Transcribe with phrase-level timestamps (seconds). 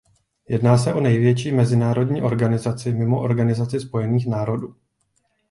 [0.49, 4.75] Jedná se o největší mezinárodní organizaci mimo Organizaci spojených národů.